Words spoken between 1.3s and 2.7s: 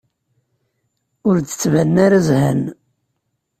d-ttbanen ara zhan.